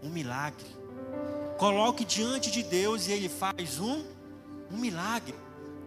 [0.02, 0.66] um milagre.
[1.58, 4.04] Coloque diante de Deus e ele faz um
[4.72, 5.36] um milagre.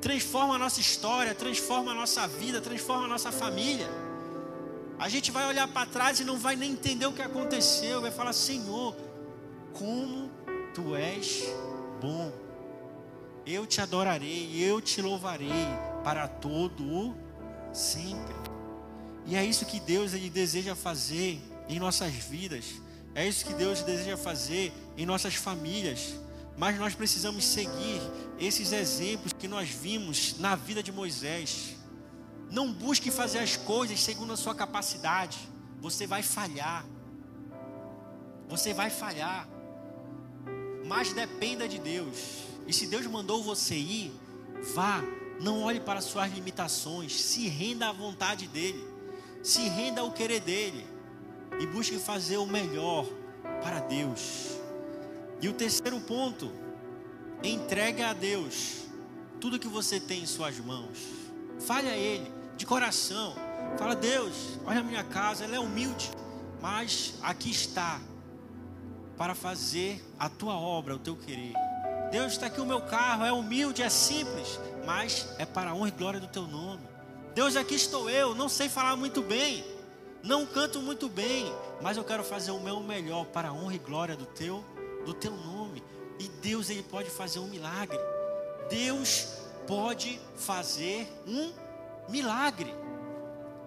[0.01, 3.89] Transforma a nossa história, transforma a nossa vida, transforma a nossa família.
[4.99, 8.11] A gente vai olhar para trás e não vai nem entender o que aconteceu, vai
[8.11, 8.97] falar: Senhor,
[9.73, 10.31] como
[10.75, 11.45] tu és
[12.01, 12.33] bom.
[13.45, 15.67] Eu te adorarei, eu te louvarei
[16.05, 17.15] para todo o
[17.73, 18.50] sempre.
[19.31, 22.65] E é isso que Deus ele deseja fazer em nossas vidas.
[23.15, 26.17] É isso que Deus deseja fazer em nossas famílias.
[26.59, 28.01] Mas nós precisamos seguir
[28.41, 31.77] esses exemplos que nós vimos na vida de Moisés.
[32.51, 35.39] Não busque fazer as coisas segundo a sua capacidade.
[35.81, 36.85] Você vai falhar.
[38.49, 39.49] Você vai falhar.
[40.89, 42.19] Mas dependa de Deus.
[42.67, 44.13] E se Deus mandou você ir,
[44.75, 45.01] vá.
[45.41, 47.13] Não olhe para suas limitações.
[47.13, 48.90] Se renda à vontade dEle.
[49.43, 50.87] Se renda ao querer dEle.
[51.59, 53.07] E busque fazer o melhor
[53.63, 54.59] para Deus.
[55.41, 56.53] E o terceiro ponto,
[57.43, 58.85] entregue a Deus
[59.41, 60.99] tudo que você tem em suas mãos.
[61.61, 63.35] Fale a Ele de coração.
[63.79, 66.11] Fala, Deus, olha a minha casa, ela é humilde,
[66.61, 68.01] mas aqui está
[69.17, 71.55] para fazer a tua obra, o teu querer.
[72.11, 75.89] Deus está aqui o meu carro, é humilde, é simples, mas é para a honra
[75.89, 76.90] e glória do teu nome.
[77.35, 79.65] Deus, aqui estou eu, não sei falar muito bem,
[80.23, 83.79] não canto muito bem, mas eu quero fazer o meu melhor para a honra e
[83.79, 84.65] glória do teu,
[85.05, 85.83] do teu nome.
[86.19, 87.99] E Deus ele pode fazer um milagre.
[88.69, 89.29] Deus
[89.67, 91.53] pode fazer um
[92.09, 92.75] milagre.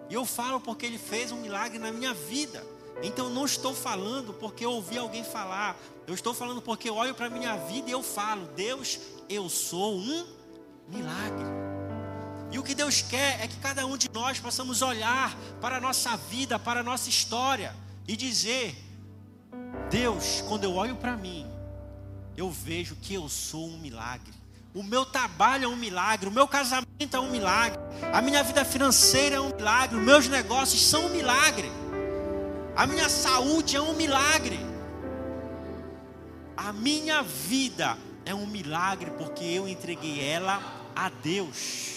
[0.10, 2.64] E eu falo porque ele fez um milagre na minha vida.
[3.02, 5.76] Então não estou falando porque eu ouvi alguém falar.
[6.06, 9.50] Eu estou falando porque eu olho para a minha vida e eu falo: Deus, eu
[9.50, 10.28] sou um
[10.88, 11.63] milagre.
[12.54, 15.82] E o que Deus quer é que cada um de nós possamos olhar para a
[15.82, 17.76] nossa vida, para a nossa história
[18.08, 18.78] e dizer:
[19.90, 21.48] Deus, quando eu olho para mim,
[22.38, 24.32] eu vejo que eu sou um milagre.
[24.72, 27.80] O meu trabalho é um milagre, o meu casamento é um milagre,
[28.14, 31.72] a minha vida financeira é um milagre, os meus negócios são um milagre,
[32.76, 34.60] a minha saúde é um milagre,
[36.56, 40.62] a minha vida é um milagre porque eu entreguei ela
[40.96, 41.93] a Deus.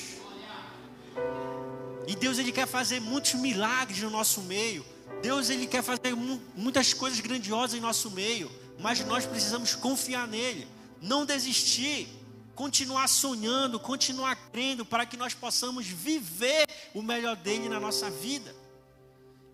[2.06, 4.84] E Deus ele quer fazer muitos milagres no nosso meio.
[5.22, 6.14] Deus ele quer fazer
[6.54, 10.66] muitas coisas grandiosas em nosso meio, mas nós precisamos confiar nele,
[11.00, 12.08] não desistir
[12.56, 18.52] continuar sonhando, continuar crendo, para que nós possamos viver o melhor dele na nossa vida.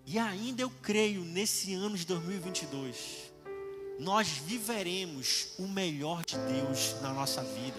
[0.05, 3.31] E ainda eu creio nesse ano de 2022,
[3.99, 7.77] nós viveremos o melhor de Deus na nossa vida.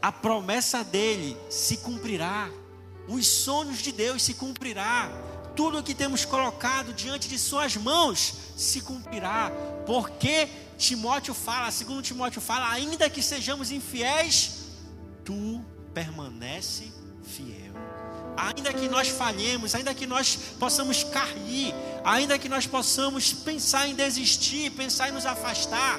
[0.00, 2.48] A promessa dele se cumprirá,
[3.08, 5.10] os sonhos de Deus se cumprirá,
[5.56, 9.50] tudo o que temos colocado diante de suas mãos se cumprirá,
[9.86, 14.66] porque Timóteo fala, segundo Timóteo fala, ainda que sejamos infiéis,
[15.24, 15.60] tu
[15.92, 16.92] permanece
[17.24, 17.74] fiel.
[18.36, 23.96] Ainda que nós falhemos, ainda que nós possamos cair, ainda que nós possamos pensar em
[23.96, 25.98] desistir, pensar em nos afastar,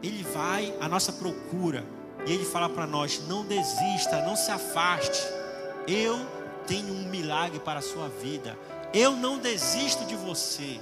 [0.00, 1.84] ele vai à nossa procura
[2.24, 5.20] e ele fala para nós: não desista, não se afaste.
[5.86, 6.18] Eu
[6.66, 8.58] tenho um milagre para a sua vida.
[8.92, 10.80] Eu não desisto de você.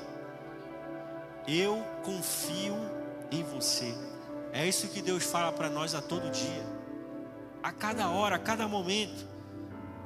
[1.47, 2.77] Eu confio
[3.31, 3.95] em você.
[4.53, 6.67] É isso que Deus fala para nós a todo dia,
[7.62, 9.27] a cada hora, a cada momento.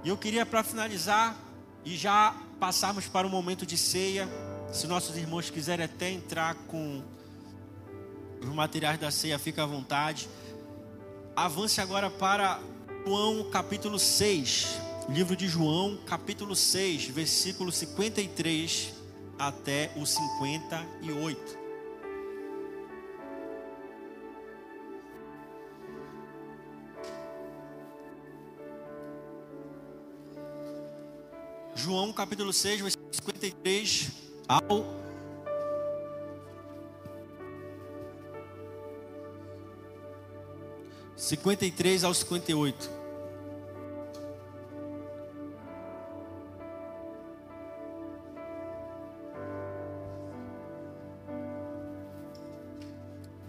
[0.05, 1.37] E eu queria, para finalizar,
[1.85, 4.29] e já passarmos para o momento de ceia,
[4.73, 7.03] se nossos irmãos quiserem até entrar com
[8.41, 10.29] os materiais da ceia, fica à vontade.
[11.35, 12.61] Avance agora para
[13.05, 18.95] João capítulo 6, livro de João, capítulo 6, versículo 53
[19.39, 21.67] até o 58.
[31.75, 34.11] João capítulo 6, versículo 53
[34.49, 35.07] ao
[41.17, 43.06] cinquenta e três ao cinquenta e oito.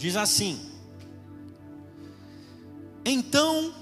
[0.07, 0.57] Diz assim:
[3.03, 3.73] Então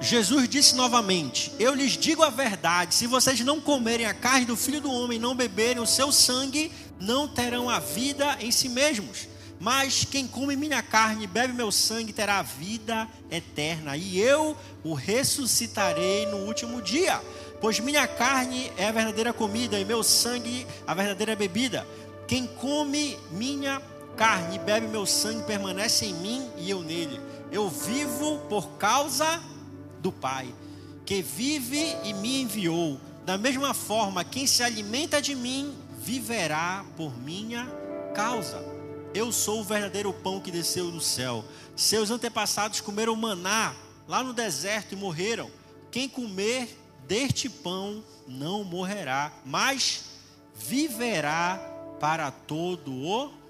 [0.00, 4.56] Jesus disse novamente: Eu lhes digo a verdade: se vocês não comerem a carne do
[4.56, 9.28] filho do homem, não beberem o seu sangue, não terão a vida em si mesmos.
[9.60, 14.56] Mas quem come minha carne e bebe meu sangue terá a vida eterna, e eu
[14.82, 17.20] o ressuscitarei no último dia.
[17.60, 21.86] Pois minha carne é a verdadeira comida e meu sangue a verdadeira bebida.
[22.26, 23.82] Quem come minha
[24.16, 27.20] carne e bebe meu sangue permanece em mim e eu nele.
[27.50, 29.42] Eu vivo por causa
[30.00, 30.52] do Pai,
[31.04, 32.98] que vive e me enviou.
[33.24, 37.66] Da mesma forma, quem se alimenta de mim viverá por minha
[38.14, 38.62] causa.
[39.14, 41.44] Eu sou o verdadeiro pão que desceu do céu.
[41.76, 43.74] Seus antepassados comeram maná
[44.08, 45.50] lá no deserto e morreram.
[45.90, 50.04] Quem comer deste pão não morrerá, mas
[50.54, 51.60] viverá
[52.00, 53.41] para todo o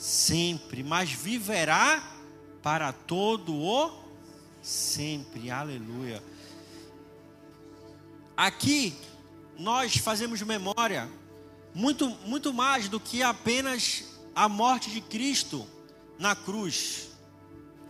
[0.00, 2.02] sempre, mas viverá
[2.62, 3.92] para todo o
[4.62, 5.50] sempre.
[5.50, 6.22] Aleluia.
[8.34, 8.94] Aqui
[9.58, 11.06] nós fazemos memória
[11.74, 15.68] muito muito mais do que apenas a morte de Cristo
[16.18, 17.10] na cruz.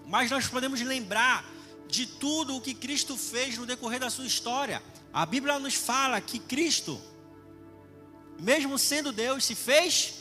[0.05, 1.49] Mas nós podemos lembrar
[1.87, 4.83] de tudo o que Cristo fez no decorrer da sua história.
[5.13, 7.01] A Bíblia nos fala que Cristo,
[8.41, 10.15] mesmo sendo Deus, se fez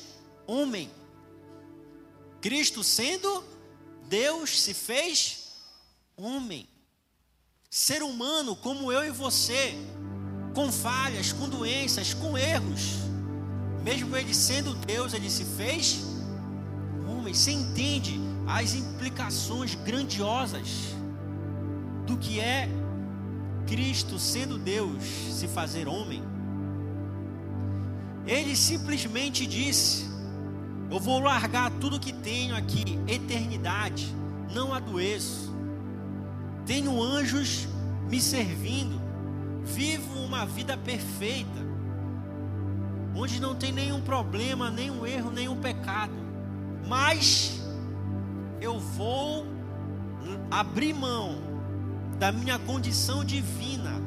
[0.46, 0.99] homem.
[2.42, 3.44] Cristo sendo
[4.08, 5.56] Deus se fez
[6.16, 6.68] homem.
[7.70, 9.76] Ser humano como eu e você,
[10.56, 12.96] com falhas, com doenças, com erros.
[13.84, 16.00] Mesmo ele sendo Deus, ele se fez
[17.08, 17.34] homem.
[17.34, 20.68] Você entende as implicações grandiosas
[22.08, 22.68] do que é
[23.68, 26.24] Cristo sendo Deus se fazer homem?
[28.26, 30.09] Ele simplesmente disse:
[30.90, 34.14] Eu vou largar tudo que tenho aqui, eternidade,
[34.52, 35.56] não adoeço.
[36.66, 37.68] Tenho anjos
[38.10, 39.00] me servindo,
[39.64, 41.60] vivo uma vida perfeita,
[43.16, 46.14] onde não tem nenhum problema, nenhum erro, nenhum pecado.
[46.88, 47.62] Mas
[48.60, 49.46] eu vou
[50.50, 51.38] abrir mão
[52.18, 54.02] da minha condição divina.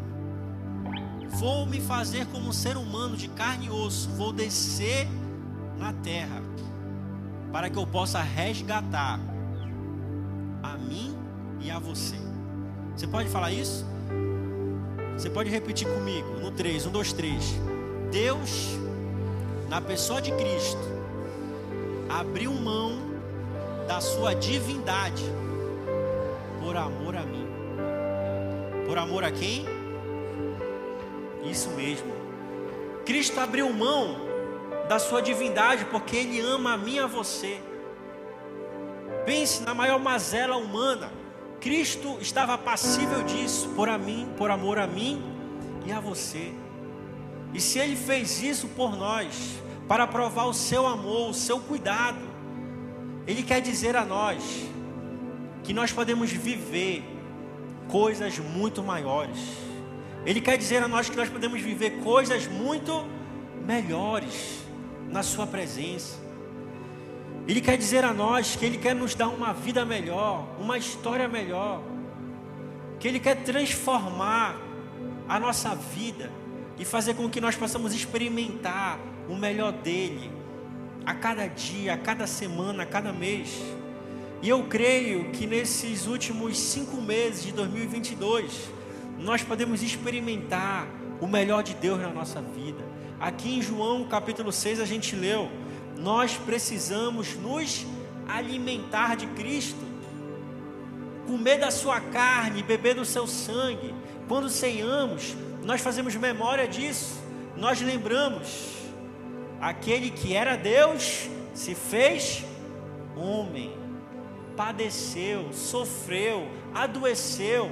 [1.29, 4.11] Vou me fazer como um ser humano de carne e osso.
[4.11, 5.09] Vou descer
[5.79, 6.43] na terra
[7.53, 9.21] para que eu possa resgatar
[10.63, 11.15] a mim
[11.61, 12.17] e a você.
[12.97, 13.87] Você pode falar isso?
[15.17, 17.61] Você pode repetir comigo no 3, 1, 2, 3.
[18.11, 18.79] Deus,
[19.69, 20.81] na pessoa de Cristo,
[22.09, 22.99] abriu mão
[23.87, 25.25] da sua divindade
[26.61, 27.47] por amor a mim.
[28.87, 29.67] Por amor a quem?
[31.45, 32.13] Isso mesmo.
[33.05, 34.32] Cristo abriu mão
[34.89, 37.61] da sua divindade porque Ele ama a mim e a você.
[39.25, 41.13] Pense na maior mazela humana.
[41.61, 45.23] Cristo estava passível disso por a mim, por amor a mim
[45.87, 46.53] e a você.
[47.55, 52.19] E se Ele fez isso por nós, para provar o seu amor, o seu cuidado,
[53.27, 54.43] Ele quer dizer a nós
[55.63, 57.05] que nós podemos viver
[57.89, 59.39] coisas muito maiores.
[60.27, 63.07] Ele quer dizer a nós que nós podemos viver coisas muito
[63.65, 64.62] melhores
[65.13, 66.17] na Sua presença.
[67.47, 71.29] Ele quer dizer a nós que Ele quer nos dar uma vida melhor, uma história
[71.29, 71.83] melhor,
[72.99, 74.57] que Ele quer transformar
[75.29, 76.31] a nossa vida
[76.79, 78.99] e fazer com que nós possamos experimentar
[79.29, 80.31] o melhor dele
[81.05, 83.61] a cada dia, a cada semana, a cada mês.
[84.41, 88.71] E eu creio que nesses últimos cinco meses de 2022,
[89.19, 90.87] nós podemos experimentar
[91.21, 92.85] o melhor de Deus na nossa vida.
[93.23, 95.49] Aqui em João capítulo 6 a gente leu:
[95.97, 97.87] nós precisamos nos
[98.27, 99.79] alimentar de Cristo,
[101.25, 103.95] comer da sua carne, beber do seu sangue.
[104.27, 107.23] Quando ceiamos, nós fazemos memória disso,
[107.57, 108.73] nós lembramos:
[109.61, 112.45] aquele que era Deus se fez
[113.17, 113.73] homem.
[114.57, 117.71] Padeceu, sofreu, adoeceu,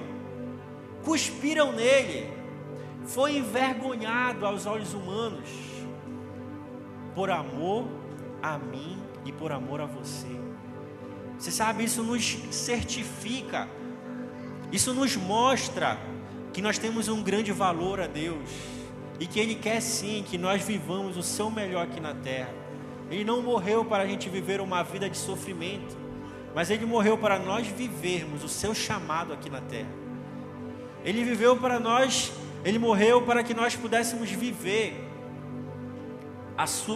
[1.03, 2.39] cuspiram nele,
[3.07, 5.48] foi envergonhado aos olhos humanos,
[7.14, 7.88] por amor
[8.42, 10.28] a mim e por amor a você.
[11.38, 13.68] Você sabe, isso nos certifica,
[14.70, 15.98] isso nos mostra
[16.53, 18.51] que nós temos um grande valor a Deus
[19.18, 22.53] e que Ele quer sim que nós vivamos o seu melhor aqui na terra.
[23.11, 26.01] Ele não morreu para a gente viver uma vida de sofrimento.
[26.55, 29.90] Mas ele morreu para nós vivermos o seu chamado aqui na terra.
[31.05, 32.32] Ele viveu para nós,
[32.64, 35.08] ele morreu para que nós pudéssemos viver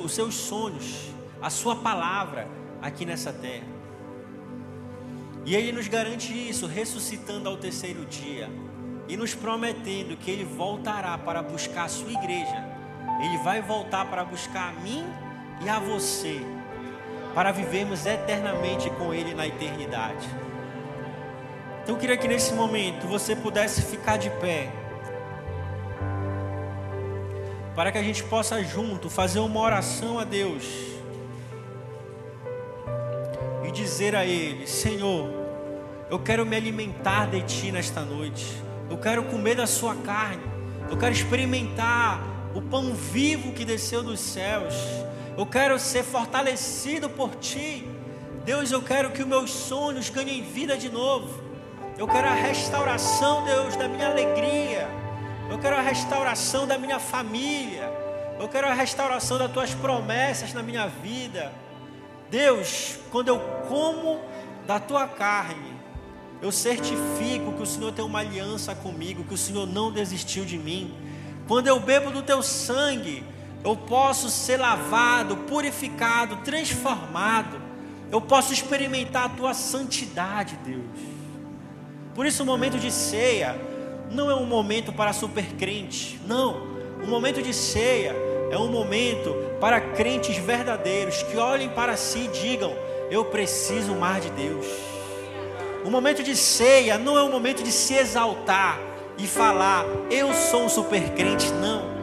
[0.04, 1.10] os seus sonhos,
[1.40, 2.46] a sua palavra
[2.82, 3.66] aqui nessa terra.
[5.46, 8.50] E ele nos garante isso, ressuscitando ao terceiro dia.
[9.08, 12.64] e nos prometendo que Ele voltará para buscar a sua igreja.
[13.22, 15.04] Ele vai voltar para buscar a mim
[15.62, 16.40] e a você,
[17.34, 20.28] para vivermos eternamente com Ele na eternidade.
[21.82, 24.72] Então eu queria que nesse momento você pudesse ficar de pé,
[27.74, 30.64] para que a gente possa junto fazer uma oração a Deus
[33.66, 35.28] e dizer a Ele: Senhor,
[36.10, 38.46] eu quero me alimentar de Ti nesta noite,
[38.88, 40.42] eu quero comer da Sua carne,
[40.90, 42.22] eu quero experimentar
[42.54, 44.74] o pão vivo que desceu dos céus.
[45.36, 47.88] Eu quero ser fortalecido por ti.
[48.44, 51.42] Deus, eu quero que os meus sonhos ganhem vida de novo.
[51.98, 54.88] Eu quero a restauração, Deus, da minha alegria.
[55.50, 57.92] Eu quero a restauração da minha família.
[58.38, 61.52] Eu quero a restauração das tuas promessas na minha vida.
[62.30, 63.38] Deus, quando eu
[63.68, 64.20] como
[64.66, 65.74] da tua carne,
[66.40, 70.58] eu certifico que o Senhor tem uma aliança comigo, que o Senhor não desistiu de
[70.58, 70.94] mim.
[71.46, 73.22] Quando eu bebo do teu sangue,
[73.62, 77.60] eu posso ser lavado, purificado, transformado.
[78.10, 80.84] Eu posso experimentar a tua santidade, Deus.
[82.14, 83.73] Por isso, o momento de ceia
[84.10, 86.74] não é um momento para super crente, não.
[87.02, 88.14] O momento de ceia
[88.50, 92.74] é um momento para crentes verdadeiros que olhem para si e digam:
[93.10, 94.66] Eu preciso mais de Deus.
[95.84, 98.80] O momento de ceia não é um momento de se exaltar
[99.18, 101.52] e falar, eu sou um super crente.
[101.52, 101.94] Não.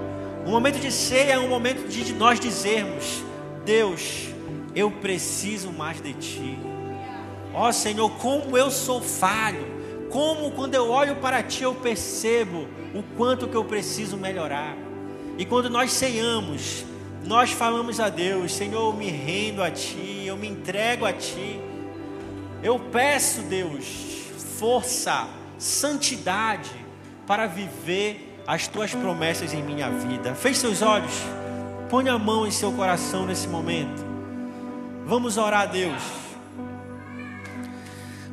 [0.46, 3.24] O momento de ceia é um momento de nós dizermos:
[3.66, 4.28] Deus,
[4.76, 6.60] eu preciso mais de Ti.
[7.54, 9.81] Ó oh, Senhor, como eu sou falho.
[10.12, 14.76] Como quando eu olho para Ti eu percebo o quanto que eu preciso melhorar.
[15.38, 16.86] E quando nós ceiamos,
[17.26, 21.60] nós falamos a Deus: Senhor, eu me rendo a Ti, eu me entrego a Ti.
[22.62, 23.86] Eu peço, Deus,
[24.60, 26.70] força, santidade
[27.26, 30.36] para viver as tuas promessas em minha vida.
[30.36, 31.14] Feche seus olhos,
[31.90, 34.06] põe a mão em seu coração nesse momento.
[35.06, 36.02] Vamos orar a Deus.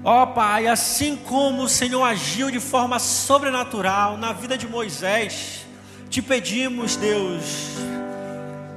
[0.05, 5.67] Ó oh, Pai, assim como o Senhor agiu de forma sobrenatural na vida de Moisés,
[6.09, 7.75] te pedimos, Deus,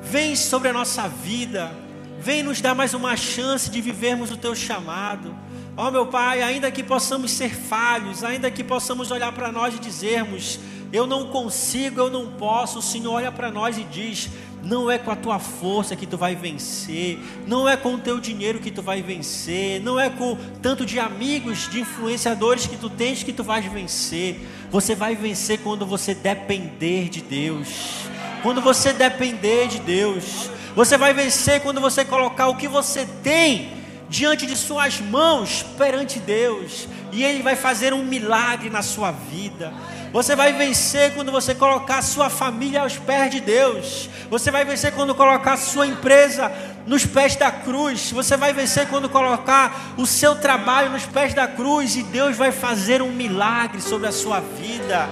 [0.01, 1.71] vem sobre a nossa vida,
[2.19, 5.35] vem nos dar mais uma chance de vivermos o teu chamado.
[5.77, 9.75] Ó oh, meu Pai, ainda que possamos ser falhos, ainda que possamos olhar para nós
[9.75, 10.59] e dizermos:
[10.91, 14.27] Eu não consigo, eu não posso, o Senhor olha para nós e diz:
[14.63, 18.19] Não é com a tua força que tu vai vencer, não é com o teu
[18.19, 22.89] dinheiro que tu vai vencer, não é com tanto de amigos, de influenciadores que tu
[22.89, 24.39] tens que tu vais vencer.
[24.69, 28.05] Você vai vencer quando você depender de Deus.
[28.43, 33.80] Quando você depender de Deus, você vai vencer quando você colocar o que você tem
[34.11, 39.73] diante de suas mãos perante Deus, e Ele vai fazer um milagre na sua vida.
[40.11, 44.09] Você vai vencer quando você colocar sua família aos pés de Deus.
[44.29, 46.51] Você vai vencer quando colocar sua empresa
[46.85, 48.11] nos pés da cruz.
[48.11, 52.51] Você vai vencer quando colocar o seu trabalho nos pés da cruz e Deus vai
[52.51, 55.07] fazer um milagre sobre a sua vida.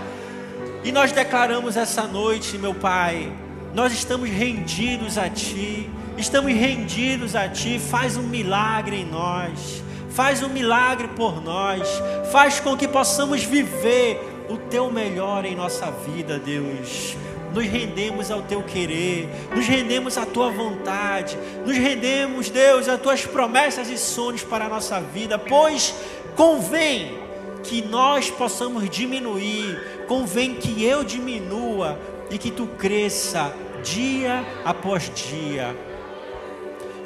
[0.83, 3.31] E nós declaramos essa noite, meu Pai,
[3.73, 5.89] nós estamos rendidos a Ti
[6.19, 7.79] estamos rendidos a Ti.
[7.79, 11.87] Faz um milagre em nós, faz um milagre por nós,
[12.31, 17.15] faz com que possamos viver o Teu melhor em nossa vida, Deus.
[17.53, 23.25] Nos rendemos ao Teu querer, nos rendemos à Tua vontade, nos rendemos, Deus, às Tuas
[23.25, 25.95] promessas e sonhos para a nossa vida, pois
[26.35, 27.17] convém
[27.63, 31.99] que nós possamos diminuir, convém que eu diminua
[32.29, 33.53] e que Tu cresça
[33.83, 35.75] dia após dia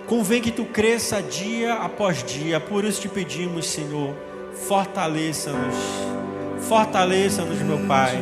[0.05, 2.59] Convém que tu cresça dia após dia.
[2.59, 4.13] Por isso te pedimos, Senhor,
[4.67, 5.75] fortaleça-nos.
[6.67, 8.19] Fortaleça-nos, meu Pai.